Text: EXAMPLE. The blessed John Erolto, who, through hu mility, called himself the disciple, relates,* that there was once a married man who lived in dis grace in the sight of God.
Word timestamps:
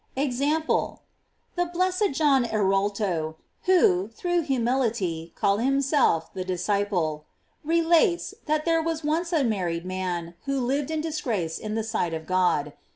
EXAMPLE. 0.15 1.03
The 1.55 1.67
blessed 1.67 2.13
John 2.13 2.43
Erolto, 2.45 3.35
who, 3.65 4.07
through 4.07 4.41
hu 4.45 4.55
mility, 4.57 5.31
called 5.35 5.61
himself 5.61 6.33
the 6.33 6.43
disciple, 6.43 7.25
relates,* 7.63 8.33
that 8.47 8.65
there 8.65 8.81
was 8.81 9.03
once 9.03 9.31
a 9.31 9.43
married 9.43 9.85
man 9.85 10.33
who 10.45 10.59
lived 10.59 10.89
in 10.89 11.01
dis 11.01 11.21
grace 11.21 11.59
in 11.59 11.75
the 11.75 11.83
sight 11.83 12.15
of 12.15 12.25
God. 12.25 12.73